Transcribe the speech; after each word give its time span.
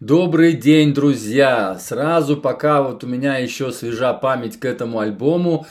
Добрый 0.00 0.54
день, 0.54 0.92
друзья! 0.92 1.78
Сразу, 1.78 2.36
пока 2.36 2.82
вот 2.82 3.04
у 3.04 3.06
меня 3.06 3.38
еще 3.38 3.70
свежа 3.70 4.12
память 4.12 4.58
к 4.58 4.64
этому 4.64 4.98
альбому, 4.98 5.68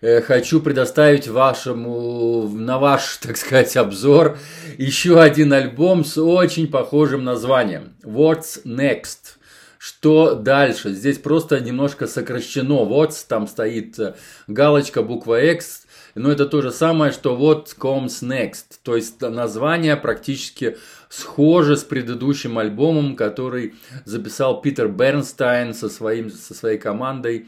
э, 0.00 0.22
хочу 0.22 0.60
предоставить 0.62 1.28
вашему, 1.28 2.48
на 2.48 2.78
ваш, 2.78 3.18
так 3.22 3.36
сказать, 3.36 3.76
обзор 3.76 4.38
еще 4.78 5.20
один 5.20 5.52
альбом 5.52 6.06
с 6.06 6.16
очень 6.16 6.68
похожим 6.68 7.24
названием. 7.24 7.92
What's 8.02 8.64
Next? 8.64 9.36
Что 9.76 10.34
дальше? 10.34 10.94
Здесь 10.94 11.18
просто 11.18 11.60
немножко 11.60 12.06
сокращено. 12.06 12.86
What's, 12.86 13.26
там 13.28 13.46
стоит 13.46 13.98
э, 13.98 14.14
галочка, 14.46 15.02
буква 15.02 15.42
X, 15.42 15.82
но 16.18 16.30
это 16.30 16.46
то 16.46 16.60
же 16.62 16.70
самое, 16.70 17.12
что 17.12 17.36
what 17.36 17.66
comes 17.78 18.22
next. 18.22 18.80
То 18.82 18.96
есть 18.96 19.20
название 19.20 19.96
практически 19.96 20.76
схоже 21.08 21.76
с 21.76 21.84
предыдущим 21.84 22.58
альбомом, 22.58 23.16
который 23.16 23.74
записал 24.04 24.60
Питер 24.60 24.88
Бернстайн 24.88 25.74
со, 25.74 25.88
своим, 25.88 26.30
со 26.30 26.54
своей 26.54 26.78
командой 26.78 27.46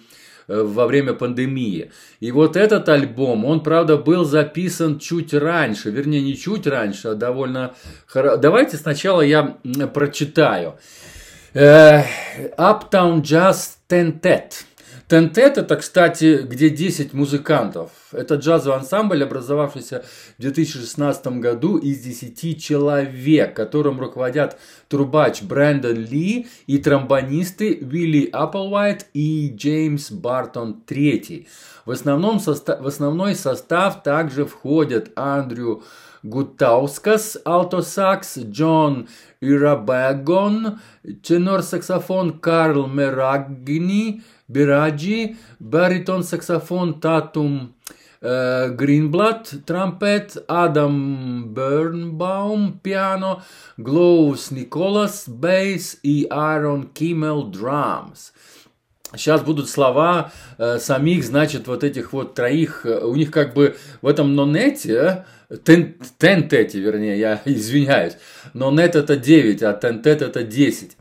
э, 0.49 0.63
во 0.63 0.87
время 0.87 1.15
пандемии. 1.15 1.91
И 2.21 2.33
вот 2.33 2.57
этот 2.57 2.89
альбом, 2.89 3.45
он, 3.45 3.63
правда, 3.63 3.97
был 3.97 4.25
записан 4.25 4.99
чуть 4.99 5.35
раньше, 5.35 5.91
вернее, 5.91 6.23
не 6.23 6.37
чуть 6.37 6.67
раньше, 6.67 7.09
а 7.09 7.15
довольно... 7.15 7.75
Давайте 8.15 8.77
сначала 8.77 9.21
я 9.23 9.59
прочитаю. 9.93 10.77
Э, 11.53 12.03
Uptown 12.57 13.23
Jazz 13.23 13.77
Tentet. 13.89 14.65
Тентет 15.11 15.59
это, 15.59 15.75
кстати, 15.75 16.43
где 16.45 16.71
10 16.71 17.15
музыкантов. 17.15 17.91
Это 18.13 18.37
джазовый 18.37 18.79
ансамбль, 18.79 19.25
образовавшийся 19.25 20.05
в 20.39 20.41
2016 20.41 21.27
году 21.41 21.79
из 21.79 21.99
10 21.99 22.63
человек, 22.63 23.57
которым 23.57 23.99
руководят 23.99 24.57
трубач 24.87 25.43
Брэндон 25.43 25.97
Ли 25.97 26.47
и 26.69 26.79
тромбонисты 26.79 27.75
Вилли 27.75 28.31
Апплвайт 28.33 29.09
и 29.13 29.53
Джеймс 29.53 30.13
Бартон 30.13 30.81
III. 30.87 31.49
В, 31.87 31.91
основном 31.91 32.39
состав, 32.39 32.81
в 32.81 32.87
основной 32.87 33.35
состав 33.35 34.05
также 34.05 34.45
входят 34.45 35.11
Андрю 35.17 35.83
Гутаускас, 36.23 37.37
алтосакс, 37.45 38.39
Джон 38.39 39.09
Ирабагон, 39.41 40.79
тенор-саксофон 41.03 42.39
Карл 42.39 42.87
Мерагни, 42.87 44.23
Бираджи, 44.51 45.37
баритон-саксофон 45.61 47.01
Татум 47.01 47.77
э, 48.21 48.71
Гринблад, 48.71 49.49
трампет, 49.65 50.39
Адам 50.49 51.55
Бернбаум, 51.55 52.81
пиано, 52.83 53.45
Глоус 53.77 54.51
Николас, 54.51 55.29
бейс 55.29 55.99
и 56.03 56.27
Аарон 56.29 56.89
Киммел, 56.89 57.45
драмс. 57.45 58.33
Сейчас 59.15 59.43
будут 59.43 59.69
слова 59.69 60.33
э, 60.59 60.79
самих, 60.81 61.23
значит, 61.23 61.69
вот 61.69 61.85
этих 61.85 62.13
вот 62.13 62.35
троих, 62.35 62.85
у 62.85 63.15
них 63.15 63.31
как 63.31 63.55
бы 63.55 63.77
в 64.03 64.09
этом 64.09 64.35
нонете, 64.35 65.27
тен, 65.65 65.95
тентете, 66.19 66.81
вернее, 66.81 67.21
я 67.21 67.41
извиняюсь, 67.45 68.17
нонет 68.53 68.97
это 68.97 69.15
9, 69.15 69.63
а 69.63 69.75
тентет 69.75 70.23
это 70.23 70.43
10. 70.43 70.97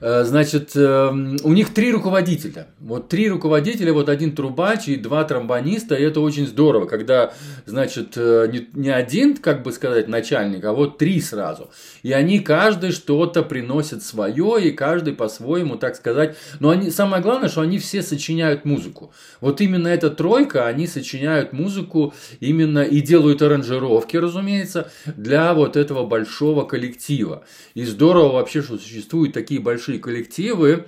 Э, 0.00 0.24
значит, 0.24 0.72
эм, 0.76 1.36
у 1.42 1.52
них 1.52 1.72
три 1.72 1.92
руководителя. 1.92 2.68
Вот 2.80 3.08
три 3.08 3.28
руководителя, 3.28 3.92
вот 3.92 4.08
один 4.08 4.34
трубач 4.34 4.88
и 4.88 4.96
два 4.96 5.24
тромбониста, 5.24 5.94
и 5.94 6.02
это 6.02 6.20
очень 6.20 6.46
здорово, 6.46 6.86
когда, 6.86 7.32
значит, 7.66 8.14
э, 8.16 8.48
не, 8.52 8.68
не 8.74 8.90
один, 8.90 9.36
как 9.36 9.62
бы 9.62 9.72
сказать, 9.72 10.08
начальник, 10.08 10.64
а 10.64 10.72
вот 10.72 10.98
три 10.98 11.20
сразу. 11.20 11.70
И 12.02 12.12
они 12.12 12.40
каждый 12.40 12.92
что-то 12.92 13.42
приносят 13.42 14.02
свое, 14.02 14.68
и 14.68 14.70
каждый 14.70 15.14
по-своему, 15.14 15.76
так 15.76 15.96
сказать. 15.96 16.36
Но 16.60 16.70
они, 16.70 16.90
самое 16.90 17.22
главное, 17.22 17.48
что 17.48 17.62
они 17.62 17.78
все 17.78 18.02
сочиняют 18.02 18.64
музыку. 18.64 19.12
Вот 19.40 19.60
именно 19.60 19.88
эта 19.88 20.10
тройка, 20.10 20.66
они 20.66 20.86
сочиняют 20.86 21.52
музыку 21.52 22.14
именно 22.40 22.80
и 22.80 23.00
делают 23.00 23.42
аранжировки, 23.42 24.16
разумеется, 24.16 24.90
для 25.16 25.54
вот 25.54 25.76
этого 25.76 26.04
большого 26.06 26.64
коллектива. 26.64 27.44
И 27.74 27.84
здорово 27.84 28.32
вообще, 28.32 28.62
что 28.62 28.78
существуют 28.78 29.32
такие 29.32 29.60
большие 29.60 29.93
большие 29.94 29.98
коллективы, 29.98 30.86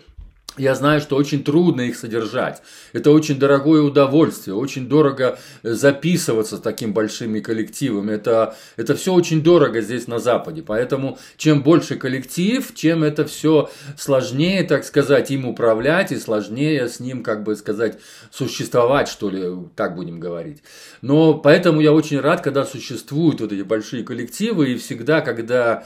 я 0.58 0.74
знаю, 0.74 1.00
что 1.02 1.16
очень 1.16 1.44
трудно 1.44 1.82
их 1.82 1.96
содержать. 1.96 2.62
Это 2.94 3.10
очень 3.10 3.38
дорогое 3.38 3.82
удовольствие, 3.82 4.54
очень 4.54 4.88
дорого 4.88 5.38
э, 5.62 5.74
записываться 5.74 6.56
с 6.56 6.60
такими 6.60 6.92
большими 6.92 7.40
коллективами. 7.40 8.12
Это, 8.12 8.56
это 8.78 8.94
все 8.94 9.12
очень 9.12 9.42
дорого 9.42 9.82
здесь 9.82 10.08
на 10.08 10.18
Западе. 10.18 10.62
Поэтому 10.62 11.18
чем 11.36 11.62
больше 11.62 11.96
коллектив, 11.96 12.74
чем 12.74 13.04
это 13.04 13.26
все 13.26 13.68
сложнее, 13.98 14.62
так 14.62 14.84
сказать, 14.84 15.30
им 15.30 15.44
управлять 15.46 16.10
и 16.12 16.18
сложнее 16.18 16.88
с 16.88 17.00
ним, 17.00 17.22
как 17.22 17.42
бы 17.42 17.54
сказать, 17.54 17.98
существовать, 18.30 19.08
что 19.08 19.28
ли, 19.28 19.42
так 19.74 19.94
будем 19.94 20.20
говорить. 20.20 20.62
Но 21.02 21.34
поэтому 21.34 21.82
я 21.82 21.92
очень 21.92 22.20
рад, 22.20 22.40
когда 22.40 22.64
существуют 22.64 23.42
вот 23.42 23.52
эти 23.52 23.62
большие 23.62 24.04
коллективы, 24.04 24.72
и 24.72 24.78
всегда, 24.78 25.20
когда 25.20 25.84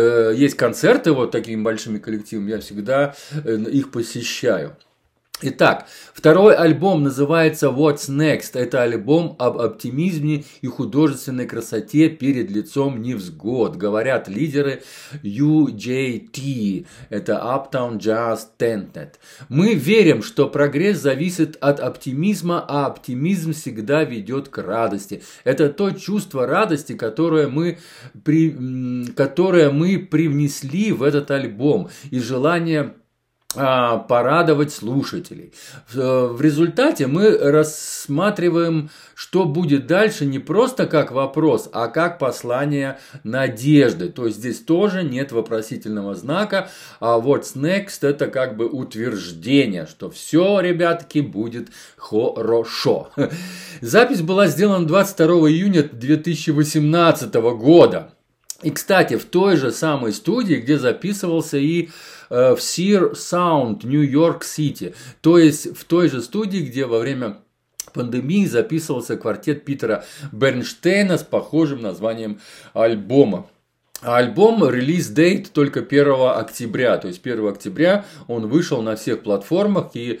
есть 0.00 0.56
концерты 0.56 1.12
вот 1.12 1.30
такими 1.30 1.62
большими 1.62 1.98
коллективами, 1.98 2.50
я 2.50 2.60
всегда 2.60 3.14
э, 3.44 3.56
их 3.56 3.90
посещаю. 3.90 4.76
Итак, 5.44 5.88
второй 6.14 6.54
альбом 6.54 7.02
называется 7.02 7.66
What's 7.66 8.08
Next. 8.08 8.50
Это 8.54 8.82
альбом 8.82 9.34
об 9.40 9.58
оптимизме 9.58 10.44
и 10.60 10.68
художественной 10.68 11.46
красоте 11.46 12.08
перед 12.08 12.48
лицом 12.48 13.02
невзгод. 13.02 13.74
Говорят 13.74 14.28
лидеры 14.28 14.84
UJT. 15.24 16.86
Это 17.10 17.32
Uptown 17.32 17.98
Jazz 17.98 18.38
Tentet. 18.56 19.14
Мы 19.48 19.74
верим, 19.74 20.22
что 20.22 20.48
прогресс 20.48 21.00
зависит 21.00 21.56
от 21.60 21.80
оптимизма, 21.80 22.64
а 22.68 22.86
оптимизм 22.86 23.52
всегда 23.52 24.04
ведет 24.04 24.48
к 24.48 24.58
радости. 24.58 25.24
Это 25.42 25.70
то 25.70 25.90
чувство 25.90 26.46
радости, 26.46 26.92
которое 26.92 27.48
мы, 27.48 27.78
при, 28.22 29.12
которое 29.16 29.72
мы 29.72 29.98
привнесли 29.98 30.92
в 30.92 31.02
этот 31.02 31.32
альбом. 31.32 31.88
И 32.10 32.20
желание 32.20 32.94
порадовать 33.54 34.72
слушателей. 34.72 35.52
В 35.92 36.40
результате 36.40 37.06
мы 37.06 37.36
рассматриваем, 37.36 38.90
что 39.14 39.44
будет 39.44 39.86
дальше 39.86 40.24
не 40.24 40.38
просто 40.38 40.86
как 40.86 41.12
вопрос, 41.12 41.68
а 41.72 41.88
как 41.88 42.18
послание 42.18 42.98
надежды. 43.24 44.08
То 44.08 44.26
есть 44.26 44.38
здесь 44.38 44.60
тоже 44.60 45.02
нет 45.02 45.32
вопросительного 45.32 46.14
знака, 46.14 46.70
а 47.00 47.18
what's 47.18 47.54
next 47.54 48.06
это 48.06 48.26
как 48.26 48.56
бы 48.56 48.66
утверждение, 48.66 49.86
что 49.86 50.10
все, 50.10 50.60
ребятки, 50.60 51.20
будет 51.20 51.68
хорошо. 51.96 53.10
Запись 53.80 54.22
была 54.22 54.46
сделана 54.46 54.86
22 54.86 55.26
июня 55.50 55.82
2018 55.82 57.34
года. 57.34 58.14
И, 58.62 58.70
кстати, 58.70 59.16
в 59.16 59.24
той 59.24 59.56
же 59.56 59.72
самой 59.72 60.12
студии, 60.12 60.54
где 60.56 60.78
записывался 60.78 61.58
и 61.58 61.88
э, 62.30 62.54
в 62.54 62.58
Sear 62.58 63.12
Sound, 63.12 63.86
Нью-Йорк-Сити. 63.86 64.94
То 65.20 65.38
есть 65.38 65.76
в 65.76 65.84
той 65.84 66.08
же 66.08 66.22
студии, 66.22 66.58
где 66.58 66.86
во 66.86 66.98
время 66.98 67.38
пандемии 67.92 68.46
записывался 68.46 69.16
квартет 69.16 69.64
Питера 69.64 70.04
Бернштейна 70.32 71.18
с 71.18 71.22
похожим 71.22 71.82
названием 71.82 72.40
альбома. 72.72 73.48
альбом 74.00 74.68
релиз 74.68 75.08
дейт 75.08 75.52
только 75.52 75.80
1 75.80 76.06
октября, 76.36 76.96
то 76.98 77.08
есть 77.08 77.20
1 77.24 77.46
октября 77.48 78.04
он 78.28 78.48
вышел 78.48 78.82
на 78.82 78.96
всех 78.96 79.22
платформах 79.22 79.90
и 79.94 80.20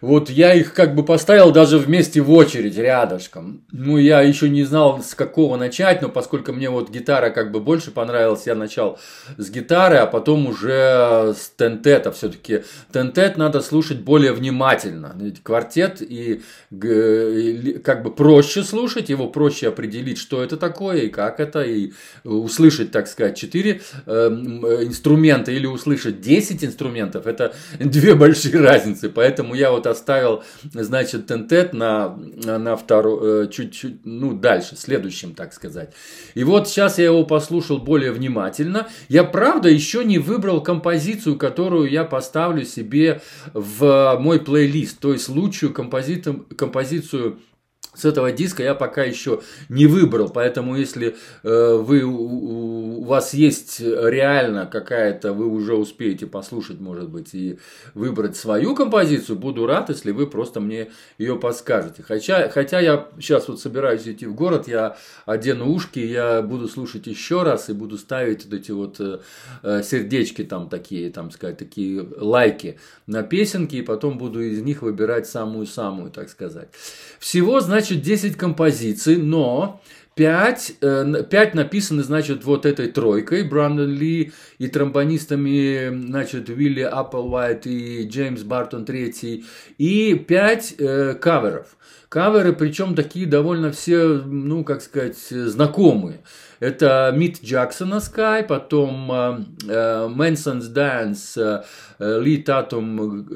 вот 0.00 0.30
я 0.30 0.54
их 0.54 0.74
как 0.74 0.94
бы 0.94 1.04
поставил 1.04 1.50
даже 1.50 1.78
вместе 1.78 2.20
в 2.20 2.30
очередь 2.30 2.76
рядышком. 2.76 3.62
Ну, 3.72 3.98
я 3.98 4.20
еще 4.20 4.48
не 4.48 4.64
знал, 4.64 5.02
с 5.02 5.14
какого 5.14 5.56
начать, 5.56 6.02
но 6.02 6.08
поскольку 6.08 6.52
мне 6.52 6.70
вот 6.70 6.90
гитара 6.90 7.30
как 7.30 7.50
бы 7.50 7.60
больше 7.60 7.90
понравилась, 7.90 8.46
я 8.46 8.54
начал 8.54 8.98
с 9.36 9.50
гитары, 9.50 9.96
а 9.96 10.06
потом 10.06 10.46
уже 10.46 11.34
с 11.36 11.50
тентета. 11.56 12.12
Все-таки 12.12 12.62
тентет 12.92 13.36
надо 13.36 13.60
слушать 13.60 14.00
более 14.00 14.32
внимательно. 14.32 15.16
Квартет 15.42 16.00
и 16.00 16.42
как 16.70 18.02
бы 18.02 18.10
проще 18.10 18.62
слушать, 18.62 19.08
его 19.08 19.28
проще 19.28 19.68
определить, 19.68 20.18
что 20.18 20.42
это 20.42 20.56
такое 20.56 21.02
и 21.02 21.08
как 21.08 21.40
это, 21.40 21.62
и 21.62 21.92
услышать, 22.24 22.92
так 22.92 23.08
сказать, 23.08 23.36
4 23.36 23.80
эм, 24.06 24.66
инструмента 24.84 25.50
или 25.50 25.66
услышать 25.66 26.20
10 26.20 26.64
инструментов, 26.64 27.26
это 27.26 27.54
две 27.78 28.14
большие 28.14 28.60
разницы. 28.60 29.08
Поэтому 29.08 29.54
я 29.54 29.70
вот 29.70 29.87
оставил, 29.88 30.42
значит, 30.72 31.26
тентет 31.26 31.72
на, 31.72 32.16
на 32.16 32.76
вторую, 32.76 33.44
э, 33.44 33.48
чуть-чуть, 33.48 34.04
ну, 34.04 34.32
дальше, 34.32 34.76
следующим, 34.76 35.34
так 35.34 35.52
сказать. 35.52 35.92
И 36.34 36.44
вот 36.44 36.68
сейчас 36.68 36.98
я 36.98 37.06
его 37.06 37.24
послушал 37.24 37.78
более 37.78 38.12
внимательно. 38.12 38.88
Я, 39.08 39.24
правда, 39.24 39.68
еще 39.68 40.04
не 40.04 40.18
выбрал 40.18 40.62
композицию, 40.62 41.36
которую 41.36 41.90
я 41.90 42.04
поставлю 42.04 42.64
себе 42.64 43.20
в 43.52 44.16
мой 44.20 44.40
плейлист, 44.40 44.98
то 45.00 45.12
есть 45.12 45.28
лучшую 45.28 45.72
композицию 45.74 47.38
с 47.98 48.04
этого 48.04 48.32
диска 48.32 48.62
я 48.62 48.74
пока 48.74 49.02
еще 49.02 49.40
не 49.68 49.86
выбрал, 49.86 50.28
поэтому 50.28 50.76
если 50.76 51.16
э, 51.42 51.74
вы, 51.74 52.02
у, 52.02 53.00
у 53.00 53.04
вас 53.04 53.34
есть 53.34 53.80
реально 53.80 54.66
какая-то, 54.66 55.32
вы 55.32 55.46
уже 55.46 55.74
успеете 55.74 56.26
послушать, 56.26 56.80
может 56.80 57.08
быть, 57.08 57.34
и 57.34 57.58
выбрать 57.94 58.36
свою 58.36 58.74
композицию, 58.74 59.38
буду 59.38 59.66
рад, 59.66 59.88
если 59.88 60.12
вы 60.12 60.26
просто 60.26 60.60
мне 60.60 60.88
ее 61.18 61.36
подскажете. 61.36 62.02
Хотя, 62.02 62.48
хотя 62.48 62.80
я 62.80 63.08
сейчас 63.18 63.48
вот 63.48 63.60
собираюсь 63.60 64.06
идти 64.06 64.26
в 64.26 64.34
город, 64.34 64.68
я 64.68 64.96
одену 65.26 65.72
ушки, 65.72 65.98
я 65.98 66.42
буду 66.42 66.68
слушать 66.68 67.06
еще 67.06 67.42
раз 67.42 67.68
и 67.68 67.72
буду 67.72 67.98
ставить 67.98 68.44
вот 68.44 68.54
эти 68.54 68.70
вот 68.70 69.00
э, 69.00 69.82
сердечки 69.82 70.44
там 70.44 70.68
такие, 70.68 71.10
там 71.10 71.30
сказать, 71.30 71.58
такие 71.58 72.06
лайки 72.16 72.78
на 73.06 73.22
песенки, 73.22 73.76
и 73.76 73.82
потом 73.82 74.18
буду 74.18 74.40
из 74.40 74.60
них 74.62 74.82
выбирать 74.82 75.26
самую-самую, 75.26 76.10
так 76.10 76.28
сказать. 76.28 76.68
Всего, 77.18 77.60
значит, 77.60 77.87
10 77.96 78.36
композиций, 78.36 79.16
но 79.16 79.80
5, 80.18 80.78
5 80.80 81.32
э, 81.32 81.50
написаны, 81.54 82.02
значит, 82.02 82.44
вот 82.44 82.66
этой 82.66 82.88
тройкой, 82.88 83.44
Брандон 83.44 83.94
Ли 83.94 84.32
и 84.58 84.66
тромбонистами, 84.66 86.06
значит, 86.08 86.48
Вилли 86.48 86.80
Апплвайт 86.80 87.68
и 87.68 88.04
Джеймс 88.08 88.42
Бартон 88.42 88.84
третий, 88.84 89.44
и 89.78 90.14
5 90.14 90.74
э, 90.76 91.14
каверов. 91.14 91.76
Каверы, 92.08 92.52
причем 92.52 92.96
такие 92.96 93.26
довольно 93.26 93.70
все, 93.70 94.20
ну, 94.24 94.64
как 94.64 94.82
сказать, 94.82 95.18
знакомые. 95.18 96.22
Это 96.58 97.12
Мит 97.14 97.40
Джексона 97.44 97.96
Sky, 97.96 98.44
потом 98.44 99.08
Мэнсон's 99.62 100.72
Dance, 100.74 101.64
Ли 101.98 102.38
Татум, 102.38 103.28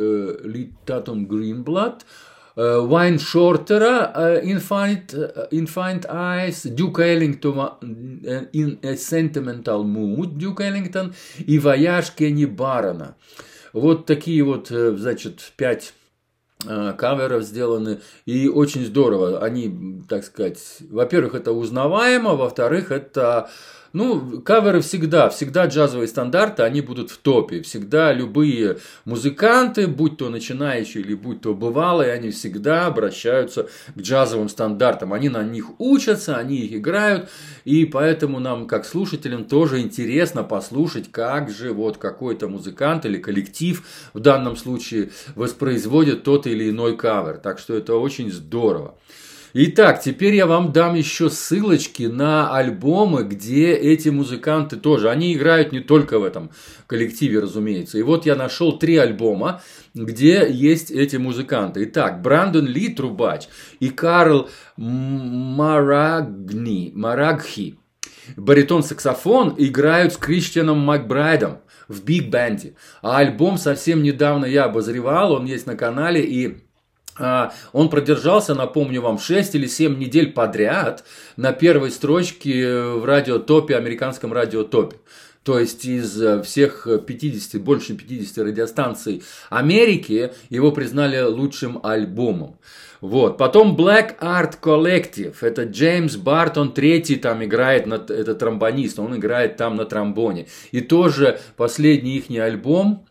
Ли 0.42 0.72
Татум 0.84 1.26
Гринблад, 1.26 2.04
Wine 2.54 3.18
Shorter, 3.18 4.40
Infinite, 4.42 5.14
Infinite 5.50 6.06
Eyes, 6.08 6.64
Duke 6.64 7.00
Ellington 7.00 7.56
in 8.52 8.78
a 8.82 8.96
Sentimental 8.96 9.84
Mood, 9.84 10.36
Duke 10.36 10.60
Ellington 10.60 11.14
и 11.38 11.58
Voyage 11.58 12.12
Кенни 12.16 12.44
Барона. 12.44 13.16
Вот 13.72 14.04
такие 14.04 14.42
вот, 14.42 14.68
значит, 14.68 15.52
пять 15.56 15.94
каверов 16.58 17.42
сделаны, 17.42 18.00
и 18.26 18.48
очень 18.48 18.84
здорово. 18.84 19.42
Они, 19.42 20.04
так 20.08 20.22
сказать, 20.22 20.58
во-первых, 20.90 21.34
это 21.34 21.52
узнаваемо, 21.52 22.36
во-вторых, 22.36 22.92
это 22.92 23.50
ну, 23.92 24.40
каверы 24.40 24.80
всегда, 24.80 25.28
всегда 25.28 25.66
джазовые 25.66 26.08
стандарты, 26.08 26.62
они 26.62 26.80
будут 26.80 27.10
в 27.10 27.18
топе. 27.18 27.62
Всегда 27.62 28.12
любые 28.12 28.78
музыканты, 29.04 29.86
будь 29.86 30.16
то 30.16 30.30
начинающие 30.30 31.02
или 31.02 31.14
будь 31.14 31.42
то 31.42 31.54
бывалые, 31.54 32.12
они 32.12 32.30
всегда 32.30 32.86
обращаются 32.86 33.68
к 33.94 34.00
джазовым 34.00 34.48
стандартам. 34.48 35.12
Они 35.12 35.28
на 35.28 35.42
них 35.42 35.78
учатся, 35.78 36.36
они 36.36 36.56
их 36.56 36.78
играют, 36.78 37.28
и 37.64 37.84
поэтому 37.84 38.40
нам, 38.40 38.66
как 38.66 38.86
слушателям, 38.86 39.44
тоже 39.44 39.80
интересно 39.80 40.42
послушать, 40.42 41.10
как 41.10 41.50
же 41.50 41.72
вот 41.72 41.98
какой-то 41.98 42.48
музыкант 42.48 43.04
или 43.04 43.18
коллектив 43.18 43.86
в 44.14 44.20
данном 44.20 44.56
случае 44.56 45.10
воспроизводит 45.34 46.22
тот 46.22 46.46
или 46.46 46.70
иной 46.70 46.96
кавер. 46.96 47.36
Так 47.36 47.58
что 47.58 47.74
это 47.74 47.96
очень 47.96 48.32
здорово. 48.32 48.94
Итак, 49.54 50.00
теперь 50.00 50.34
я 50.34 50.46
вам 50.46 50.72
дам 50.72 50.94
еще 50.94 51.28
ссылочки 51.28 52.04
на 52.04 52.56
альбомы, 52.56 53.22
где 53.22 53.74
эти 53.74 54.08
музыканты 54.08 54.76
тоже. 54.76 55.10
Они 55.10 55.34
играют 55.34 55.72
не 55.72 55.80
только 55.80 56.18
в 56.18 56.24
этом 56.24 56.52
коллективе, 56.86 57.40
разумеется. 57.40 57.98
И 57.98 58.02
вот 58.02 58.24
я 58.24 58.34
нашел 58.34 58.78
три 58.78 58.96
альбома, 58.96 59.60
где 59.92 60.48
есть 60.50 60.90
эти 60.90 61.16
музыканты. 61.16 61.84
Итак, 61.84 62.22
Брандон 62.22 62.64
Ли, 62.66 62.88
трубач, 62.88 63.48
и 63.78 63.90
Карл 63.90 64.48
Марагни, 64.78 66.10
Марагхи, 66.94 67.78
баритон-саксофон, 68.38 69.56
играют 69.58 70.14
с 70.14 70.16
Кристианом 70.16 70.78
Макбрайдом 70.78 71.58
в 71.88 72.02
биг-бенде. 72.02 72.74
А 73.02 73.18
альбом 73.18 73.58
совсем 73.58 74.02
недавно 74.02 74.46
я 74.46 74.64
обозревал, 74.64 75.32
он 75.32 75.44
есть 75.44 75.66
на 75.66 75.76
канале, 75.76 76.24
и 76.24 76.56
он 77.18 77.88
продержался, 77.90 78.54
напомню 78.54 79.02
вам, 79.02 79.18
6 79.18 79.54
или 79.54 79.66
7 79.66 79.98
недель 79.98 80.32
подряд 80.32 81.04
на 81.36 81.52
первой 81.52 81.90
строчке 81.90 82.82
в 82.82 83.04
радиотопе, 83.04 83.76
американском 83.76 84.32
радиотопе. 84.32 84.96
То 85.42 85.58
есть 85.58 85.84
из 85.84 86.22
э, 86.22 86.40
всех 86.42 86.86
50, 87.04 87.60
больше 87.60 87.94
50 87.94 88.38
радиостанций 88.46 89.24
Америки 89.50 90.32
его 90.50 90.70
признали 90.70 91.20
лучшим 91.20 91.80
альбомом. 91.82 92.58
Вот. 93.00 93.38
Потом 93.38 93.76
Black 93.76 94.20
Art 94.20 94.60
Collective. 94.62 95.34
Это 95.40 95.64
Джеймс 95.64 96.16
Бартон, 96.16 96.72
третий 96.72 97.16
там 97.16 97.44
играет, 97.44 97.86
на, 97.86 97.94
это 97.94 98.36
тромбонист, 98.36 99.00
он 99.00 99.16
играет 99.16 99.56
там 99.56 99.74
на 99.74 99.84
тромбоне. 99.84 100.46
И 100.70 100.80
тоже 100.80 101.40
последний 101.56 102.18
их 102.18 102.30
альбом, 102.40 103.04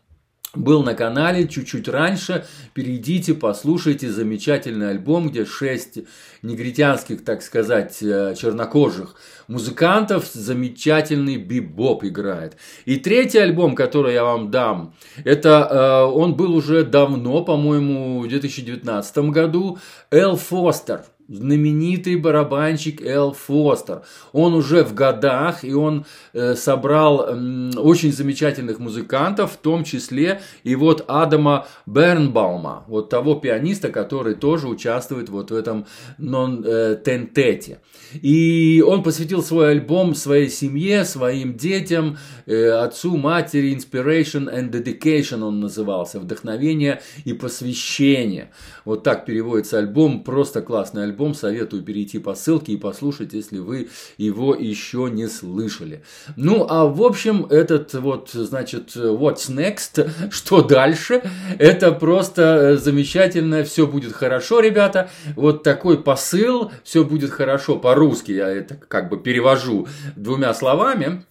был 0.54 0.82
на 0.82 0.94
канале 0.94 1.48
чуть-чуть 1.48 1.88
раньше. 1.88 2.44
Перейдите, 2.74 3.34
послушайте 3.34 4.10
замечательный 4.10 4.90
альбом, 4.90 5.30
где 5.30 5.44
шесть 5.44 5.98
негритянских, 6.42 7.24
так 7.24 7.42
сказать, 7.42 8.02
э, 8.02 8.34
чернокожих 8.38 9.14
музыкантов 9.48 10.26
замечательный 10.32 11.36
бибоп 11.36 12.04
играет. 12.04 12.56
И 12.84 12.96
третий 12.96 13.38
альбом, 13.38 13.74
который 13.74 14.14
я 14.14 14.24
вам 14.24 14.50
дам, 14.50 14.94
это 15.24 15.68
э, 15.70 16.12
он 16.12 16.34
был 16.34 16.54
уже 16.54 16.84
давно, 16.84 17.42
по-моему, 17.44 18.20
в 18.20 18.28
2019 18.28 19.18
году. 19.30 19.78
Эл 20.10 20.36
Фостер 20.36 21.04
знаменитый 21.28 22.16
барабанщик 22.16 23.02
Эл 23.02 23.32
Фостер. 23.32 24.02
Он 24.32 24.54
уже 24.54 24.84
в 24.84 24.94
годах, 24.94 25.64
и 25.64 25.72
он 25.72 26.04
э, 26.32 26.54
собрал 26.54 27.26
э, 27.26 27.70
очень 27.76 28.12
замечательных 28.12 28.78
музыкантов, 28.78 29.52
в 29.52 29.56
том 29.56 29.84
числе 29.84 30.40
и 30.64 30.74
вот 30.76 31.04
Адама 31.08 31.66
Бернбаума, 31.86 32.84
вот 32.86 33.08
того 33.08 33.34
пианиста, 33.36 33.90
который 33.90 34.34
тоже 34.34 34.68
участвует 34.68 35.28
вот 35.28 35.50
в 35.50 35.54
этом 35.54 35.86
нон-тентете. 36.18 37.80
Э, 38.14 38.18
и 38.20 38.82
он 38.86 39.02
посвятил 39.02 39.42
свой 39.42 39.70
альбом 39.70 40.14
своей 40.14 40.48
семье, 40.48 41.04
своим 41.04 41.56
детям, 41.56 42.18
э, 42.46 42.68
отцу, 42.68 43.16
матери, 43.16 43.74
Inspiration 43.74 44.52
and 44.52 44.70
Dedication 44.70 45.42
он 45.42 45.60
назывался, 45.60 46.20
вдохновение 46.20 47.00
и 47.24 47.32
посвящение. 47.32 48.50
Вот 48.84 49.02
так 49.02 49.24
переводится 49.24 49.78
альбом, 49.78 50.24
просто 50.24 50.60
классный 50.60 51.04
альбом 51.04 51.11
альбом. 51.12 51.34
Советую 51.34 51.82
перейти 51.82 52.18
по 52.18 52.34
ссылке 52.34 52.72
и 52.72 52.76
послушать, 52.76 53.32
если 53.32 53.58
вы 53.58 53.88
его 54.16 54.54
еще 54.54 55.08
не 55.10 55.28
слышали. 55.28 56.02
Ну, 56.36 56.66
а 56.68 56.86
в 56.86 57.02
общем, 57.02 57.46
этот 57.50 57.94
вот, 57.94 58.30
значит, 58.32 58.96
What's 58.96 59.50
Next, 59.50 60.10
что 60.30 60.62
дальше, 60.62 61.22
это 61.58 61.92
просто 61.92 62.76
замечательно, 62.76 63.64
все 63.64 63.86
будет 63.86 64.12
хорошо, 64.12 64.60
ребята. 64.60 65.10
Вот 65.36 65.62
такой 65.62 66.02
посыл, 66.02 66.72
все 66.82 67.04
будет 67.04 67.30
хорошо 67.30 67.76
по-русски, 67.76 68.32
я 68.32 68.48
это 68.48 68.74
как 68.74 69.08
бы 69.08 69.18
перевожу 69.18 69.86
двумя 70.16 70.54
словами. 70.54 71.24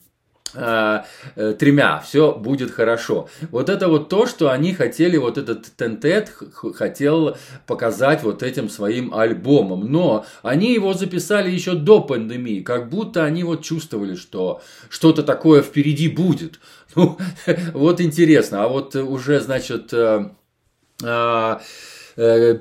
Э, 0.54 1.04
э, 1.36 1.54
тремя, 1.58 2.00
все 2.00 2.34
будет 2.34 2.72
хорошо. 2.72 3.30
Вот 3.52 3.70
это 3.70 3.88
вот 3.88 4.10
то, 4.10 4.26
что 4.26 4.52
они 4.52 4.74
хотели, 4.74 5.18
вот 5.18 5.38
этот 5.38 5.68
Тентет 5.78 6.34
хотел 6.76 7.38
показать 7.68 8.24
вот 8.24 8.44
этим 8.44 8.70
своим 8.70 9.14
альбомом. 9.14 9.92
Но 9.92 10.26
они 10.44 10.74
его 10.74 10.94
записали 10.94 11.50
еще 11.50 11.74
до 11.74 12.02
пандемии, 12.02 12.62
как 12.62 12.90
будто 12.90 13.24
они 13.24 13.44
вот 13.44 13.64
чувствовали, 13.64 14.16
что 14.16 14.62
что-то 14.90 15.24
такое 15.24 15.62
впереди 15.62 16.08
будет. 16.08 16.60
Ну, 16.94 17.18
вот 17.74 18.02
интересно. 18.02 18.66
А 18.66 18.68
вот 18.68 18.98
уже, 18.98 19.40
значит, 19.40 19.94
э, 19.94 20.26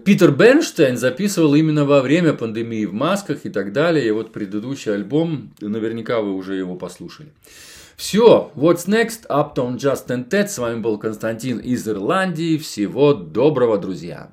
Питер 0.04 0.30
Бенштейн 0.30 0.96
записывал 0.96 1.56
именно 1.56 1.84
во 1.84 2.00
время 2.00 2.34
пандемии 2.34 2.84
в 2.84 2.94
масках 2.94 3.44
и 3.44 3.50
так 3.50 3.72
далее. 3.72 4.06
И 4.06 4.10
вот 4.12 4.32
предыдущий 4.32 4.94
альбом, 4.94 5.52
наверняка 5.60 6.20
вы 6.20 6.32
уже 6.32 6.54
его 6.54 6.76
послушали. 6.76 7.30
Все, 8.00 8.50
what's 8.56 8.88
next? 8.88 9.26
Uptown 9.28 9.76
Just 9.76 10.06
and 10.06 10.30
Ted. 10.30 10.48
С 10.48 10.56
вами 10.56 10.80
был 10.80 10.96
Константин 10.96 11.58
из 11.58 11.86
Ирландии. 11.86 12.56
Всего 12.56 13.12
доброго, 13.12 13.76
друзья. 13.76 14.32